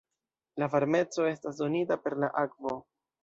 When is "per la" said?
2.07-2.31